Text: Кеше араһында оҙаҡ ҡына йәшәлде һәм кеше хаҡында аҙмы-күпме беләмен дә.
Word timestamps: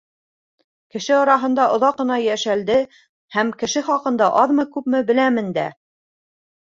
Кеше 0.95 1.13
араһында 1.17 1.67
оҙаҡ 1.75 1.99
ҡына 1.99 2.17
йәшәлде 2.23 2.79
һәм 3.37 3.53
кеше 3.65 3.87
хаҡында 3.91 4.31
аҙмы-күпме 4.45 5.03
беләмен 5.11 5.53
дә. 5.59 5.71